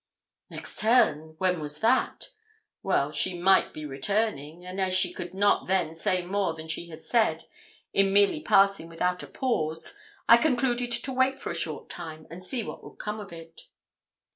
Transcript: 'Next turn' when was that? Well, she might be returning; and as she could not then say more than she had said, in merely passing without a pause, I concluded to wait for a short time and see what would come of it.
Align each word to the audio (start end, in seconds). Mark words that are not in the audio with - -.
'Next 0.49 0.79
turn' 0.79 1.35
when 1.37 1.59
was 1.59 1.79
that? 1.81 2.31
Well, 2.81 3.11
she 3.11 3.37
might 3.37 3.71
be 3.71 3.85
returning; 3.85 4.65
and 4.65 4.81
as 4.81 4.95
she 4.95 5.13
could 5.13 5.35
not 5.35 5.67
then 5.67 5.93
say 5.93 6.23
more 6.25 6.55
than 6.55 6.67
she 6.67 6.87
had 6.89 7.03
said, 7.03 7.43
in 7.93 8.11
merely 8.11 8.41
passing 8.41 8.89
without 8.89 9.21
a 9.21 9.27
pause, 9.27 9.95
I 10.27 10.37
concluded 10.37 10.91
to 10.93 11.13
wait 11.13 11.37
for 11.37 11.51
a 11.51 11.55
short 11.55 11.87
time 11.87 12.25
and 12.31 12.43
see 12.43 12.63
what 12.63 12.83
would 12.83 12.97
come 12.97 13.19
of 13.19 13.31
it. 13.31 13.67